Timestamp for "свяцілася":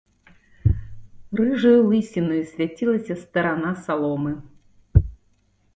2.53-3.13